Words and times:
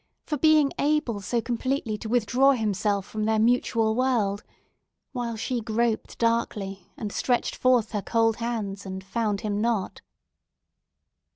—for 0.25 0.35
being 0.37 0.73
able 0.79 1.21
so 1.21 1.39
completely 1.39 1.95
to 1.95 2.09
withdraw 2.09 2.53
himself 2.53 3.05
from 3.05 3.25
their 3.25 3.37
mutual 3.37 3.93
world—while 3.93 5.35
she 5.35 5.61
groped 5.61 6.17
darkly, 6.17 6.91
and 6.97 7.11
stretched 7.13 7.55
forth 7.55 7.91
her 7.91 8.01
cold 8.01 8.37
hands, 8.37 8.83
and 8.83 9.03
found 9.03 9.41
him 9.41 9.61
not. 9.61 10.01